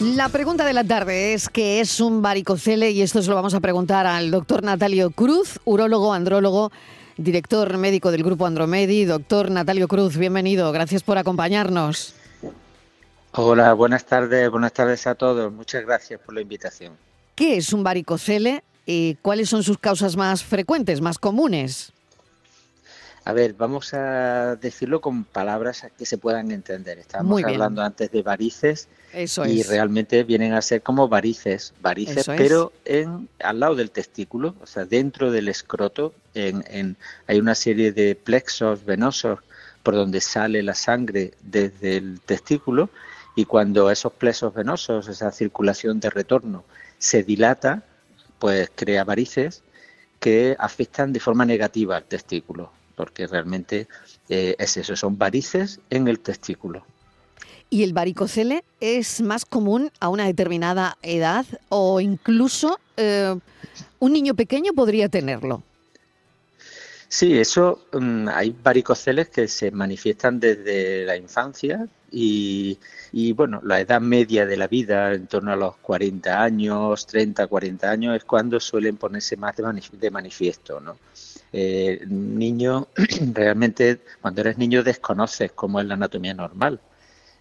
[0.00, 3.52] La pregunta de la tarde es qué es un varicocele y esto se lo vamos
[3.52, 6.72] a preguntar al doctor Natalio Cruz, urólogo, andrólogo,
[7.18, 9.04] director médico del grupo Andromedi.
[9.04, 12.14] Doctor Natalio Cruz, bienvenido, gracias por acompañarnos.
[13.32, 15.52] Hola, buenas tardes, buenas tardes a todos.
[15.52, 16.94] Muchas gracias por la invitación.
[17.34, 21.92] ¿Qué es un varicocele y cuáles son sus causas más frecuentes, más comunes?
[23.24, 26.98] A ver, vamos a decirlo con palabras que se puedan entender.
[26.98, 28.88] Estábamos hablando antes de varices
[29.46, 34.66] y realmente vienen a ser como varices, varices, pero en al lado del testículo, o
[34.66, 36.96] sea, dentro del escroto, en,
[37.26, 39.40] hay una serie de plexos venosos
[39.82, 42.88] por donde sale la sangre desde el testículo
[43.36, 46.64] y cuando esos plexos venosos, esa circulación de retorno,
[46.98, 47.82] se dilata,
[48.38, 49.62] pues crea varices
[50.18, 53.88] que afectan de forma negativa al testículo porque realmente
[54.28, 56.84] eh, es eso, son varices en el testículo.
[57.70, 63.34] ¿Y el varicocele es más común a una determinada edad o incluso eh,
[64.00, 65.62] un niño pequeño podría tenerlo?
[67.08, 72.78] Sí, eso mm, hay varicoceles que se manifiestan desde la infancia y,
[73.12, 77.46] y, bueno, la edad media de la vida, en torno a los 40 años, 30,
[77.46, 80.98] 40 años, es cuando suelen ponerse más de manifiesto, ¿no?
[81.52, 82.88] Eh, niño,
[83.34, 86.80] realmente cuando eres niño desconoces cómo es la anatomía normal.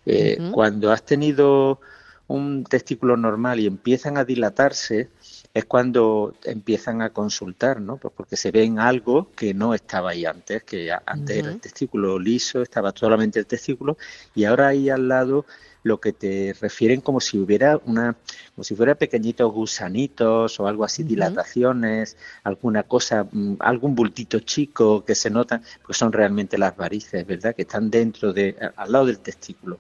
[0.06, 1.80] Eh, cuando has tenido
[2.28, 5.10] un testículo normal y empiezan a dilatarse,
[5.54, 7.98] es cuando empiezan a consultar, ¿no?
[7.98, 12.20] Pues porque se ven algo que no estaba ahí antes, que antes era el testículo
[12.20, 13.98] liso, estaba solamente el testículo,
[14.36, 15.46] y ahora ahí al lado
[15.84, 18.16] lo que te refieren como si hubiera una,
[18.56, 25.06] como si fuera pequeñitos gusanitos o algo así, dilataciones, alguna cosa, mm, algún bultito chico
[25.06, 27.56] que se notan, pues son realmente las varices, ¿verdad?
[27.56, 29.80] Que están dentro de, al lado del testículo.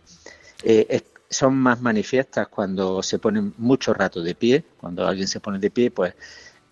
[0.64, 5.60] Eh, son más manifiestas cuando se ponen mucho rato de pie, cuando alguien se pone
[5.60, 6.16] de pie, pues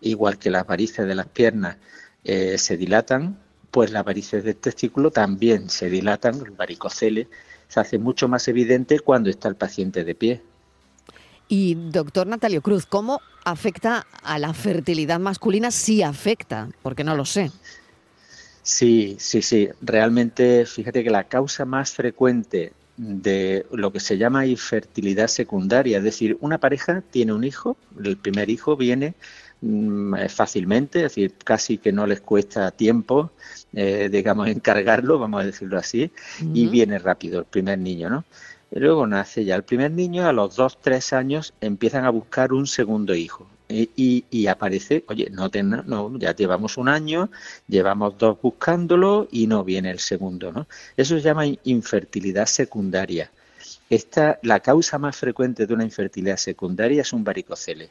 [0.02, 1.78] igual que las varices de las piernas
[2.24, 3.40] eh, se dilatan,
[3.72, 7.28] pues las varices del testículo también se dilatan, el varicocele,
[7.68, 10.42] se hace mucho más evidente cuando está el paciente de pie.
[11.48, 15.72] Y doctor Natalio Cruz, ¿cómo afecta a la fertilidad masculina?
[15.72, 17.52] Sí afecta, porque no lo sé.
[18.64, 19.70] Sí, sí, sí.
[19.82, 26.04] Realmente, fíjate que la causa más frecuente de lo que se llama infertilidad secundaria, es
[26.04, 29.14] decir, una pareja tiene un hijo, el primer hijo viene
[30.30, 33.32] fácilmente, es decir, casi que no les cuesta tiempo,
[33.74, 36.12] eh, digamos, encargarlo, vamos a decirlo así,
[36.54, 38.26] y viene rápido el primer niño, ¿no?
[38.70, 42.54] Y luego nace ya el primer niño, a los dos, tres años empiezan a buscar
[42.54, 43.48] un segundo hijo.
[43.70, 45.50] Y, aparece, oye, no,
[45.86, 47.30] no, ya llevamos un año,
[47.68, 50.68] llevamos dos buscándolo y no viene el segundo, ¿no?
[50.96, 53.30] Eso se llama infertilidad secundaria.
[53.90, 57.90] Esta, la causa más frecuente de una infertilidad secundaria es un varicocele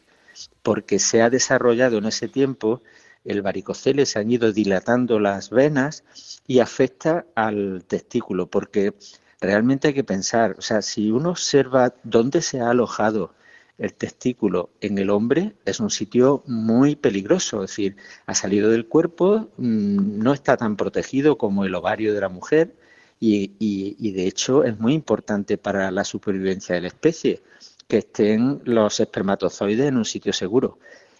[0.62, 2.82] porque se ha desarrollado en ese tiempo
[3.24, 6.04] el varicocele, se han ido dilatando las venas
[6.46, 8.94] y afecta al testículo, porque
[9.40, 13.34] realmente hay que pensar, o sea, si uno observa dónde se ha alojado
[13.78, 18.86] el testículo en el hombre, es un sitio muy peligroso, es decir, ha salido del
[18.86, 22.74] cuerpo, mm, no está tan protegido como el ovario de la mujer
[23.20, 27.42] y, y de hecho es muy importante para la supervivencia de la especie
[27.88, 30.78] que estén los espermatozoides en un sitio seguro.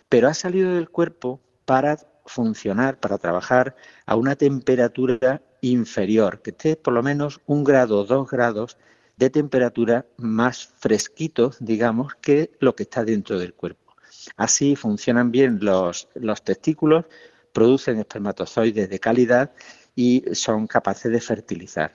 [0.08, 6.76] Pero ha salido del cuerpo para funcionar, para trabajar a una temperatura inferior, que esté
[6.76, 8.76] por lo menos un grado o dos grados
[9.16, 13.94] de temperatura más fresquito, digamos, que lo que está dentro del cuerpo.
[14.36, 17.06] Así funcionan bien los, los testículos,
[17.52, 19.52] producen espermatozoides de calidad
[19.94, 21.94] y son capaces de fertilizar.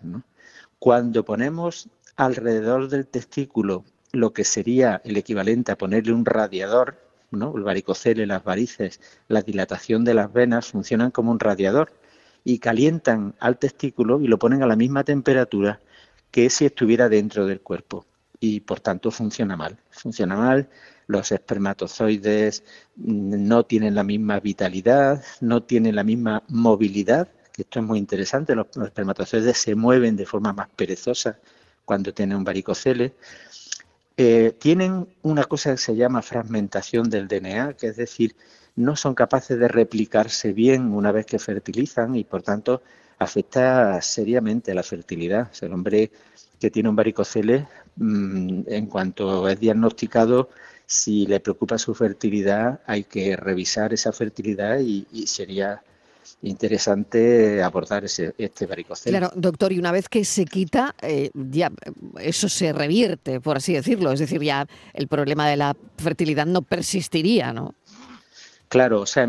[0.79, 6.97] Cuando ponemos alrededor del testículo lo que sería el equivalente a ponerle un radiador,
[7.31, 7.53] ¿no?
[7.55, 11.93] El varicocele, las varices, la dilatación de las venas funcionan como un radiador
[12.43, 15.79] y calientan al testículo y lo ponen a la misma temperatura
[16.31, 18.05] que si estuviera dentro del cuerpo
[18.39, 19.77] y por tanto funciona mal.
[19.91, 20.69] Funciona mal,
[21.07, 22.63] los espermatozoides
[22.95, 28.55] no tienen la misma vitalidad, no tienen la misma movilidad, que esto es muy interesante,
[28.55, 31.37] los, espermatozoides se mueven de forma más perezosa
[31.85, 33.13] cuando tienen un varicocele.
[34.23, 38.35] Eh, tienen una cosa que se llama fragmentación del DNA, que es decir,
[38.75, 42.83] no son capaces de replicarse bien una vez que fertilizan y por tanto
[43.17, 45.49] afecta seriamente a la fertilidad.
[45.61, 46.11] el hombre
[46.59, 50.49] que tiene un varicocele, mm, en cuanto es diagnosticado,
[50.85, 55.81] si le preocupa su fertilidad, hay que revisar esa fertilidad y, sería
[56.41, 59.17] interesante abordar ese, este varicocele.
[59.17, 61.71] Claro, doctor, y una vez que se quita, eh, ya
[62.19, 66.61] eso se revierte, por así decirlo, es decir, ya el problema de la fertilidad no
[66.61, 67.75] persistiría, ¿no?
[68.71, 69.27] Claro, o sea,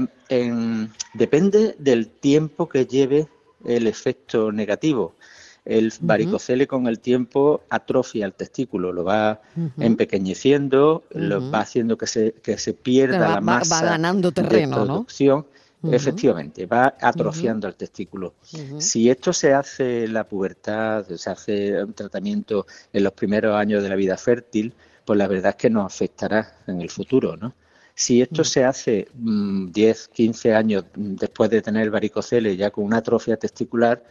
[1.14, 3.26] depende del tiempo que lleve
[3.64, 5.16] el efecto negativo.
[5.64, 9.40] El varicocele con el tiempo atrofia el testículo, lo va
[9.78, 14.86] empequeñeciendo, lo va haciendo que se, que se pierda la masa va ganando terreno, de
[14.86, 15.46] producción.
[15.90, 18.34] Efectivamente, va atrofiando el testículo.
[18.78, 23.82] Si esto se hace en la pubertad, se hace un tratamiento en los primeros años
[23.82, 24.72] de la vida fértil,
[25.04, 27.54] pues la verdad es que nos afectará en el futuro, ¿no?
[27.94, 32.98] Si esto se hace 10, mm, 15 años después de tener varicocele ya con una
[32.98, 34.02] atrofia testicular,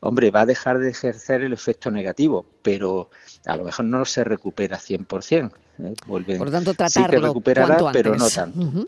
[0.00, 3.10] hombre, va a dejar de ejercer el efecto negativo, pero
[3.46, 5.50] a lo mejor no se recupera 100%.
[5.78, 5.94] ¿eh?
[6.06, 8.86] Por lo tanto, tratarlo sí que recuperará, pero no tanto.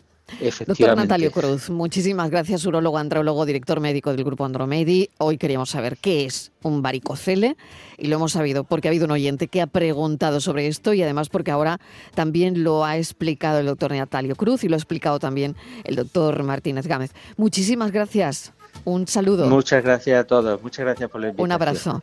[0.65, 5.09] Doctor Natalio Cruz, muchísimas gracias, urólogo, andrólogo, director médico del Grupo Andromedi.
[5.17, 7.55] Hoy queríamos saber qué es un varicocele
[7.97, 11.01] y lo hemos sabido porque ha habido un oyente que ha preguntado sobre esto y
[11.01, 11.79] además porque ahora
[12.13, 16.43] también lo ha explicado el doctor Natalio Cruz y lo ha explicado también el doctor
[16.43, 17.13] Martínez Gámez.
[17.37, 18.53] Muchísimas gracias.
[18.87, 19.49] Un saludo.
[19.49, 20.63] Muchas gracias a todos.
[20.63, 21.45] Muchas gracias por la invitación.
[21.45, 22.01] Un abrazo.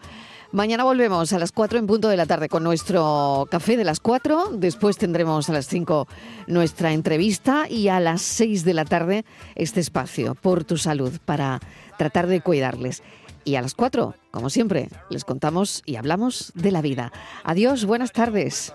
[0.52, 4.00] Mañana volvemos a las 4 en punto de la tarde con nuestro café de las
[4.00, 4.50] 4.
[4.52, 6.06] Después tendremos a las 5
[6.46, 11.58] nuestra entrevista y a las 6 de la tarde este espacio por tu salud para
[11.96, 13.02] tratar de cuidarles.
[13.44, 17.12] Y a las 4, como siempre, les contamos y hablamos de la vida.
[17.44, 18.75] Adiós, buenas tardes.